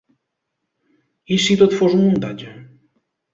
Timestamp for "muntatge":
2.07-2.55